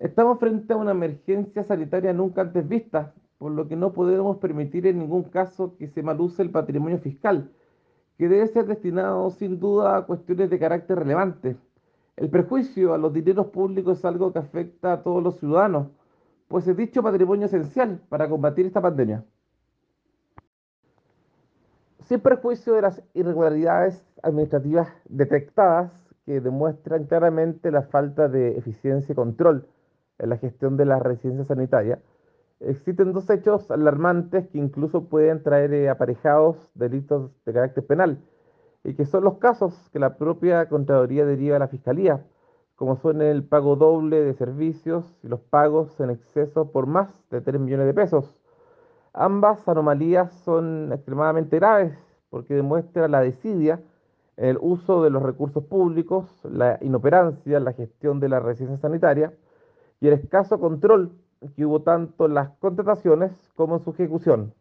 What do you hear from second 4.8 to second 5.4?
en ningún